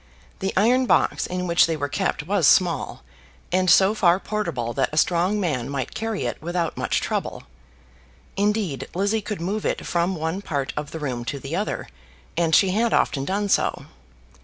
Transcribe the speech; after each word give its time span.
The 0.39 0.51
iron 0.57 0.87
box 0.87 1.27
in 1.27 1.45
which 1.45 1.67
they 1.67 1.77
were 1.77 1.87
kept 1.87 2.25
was 2.25 2.47
small, 2.47 3.03
and 3.51 3.69
so 3.69 3.93
far 3.93 4.19
portable 4.19 4.73
that 4.73 4.89
a 4.91 4.97
strong 4.97 5.39
man 5.39 5.69
might 5.69 5.93
carry 5.93 6.25
it 6.25 6.41
without 6.41 6.75
much 6.75 6.99
trouble. 7.01 7.43
Indeed, 8.35 8.87
Lizzie 8.95 9.21
could 9.21 9.39
move 9.41 9.63
it 9.63 9.85
from 9.85 10.15
one 10.15 10.41
part 10.41 10.73
of 10.75 10.89
the 10.89 10.97
room 10.99 11.23
to 11.25 11.37
the 11.37 11.55
other, 11.55 11.87
and 12.35 12.55
she 12.55 12.71
had 12.71 12.93
often 12.93 13.25
done 13.25 13.47
so. 13.47 13.85